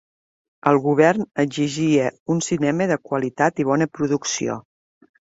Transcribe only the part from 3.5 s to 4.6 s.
i bona producció.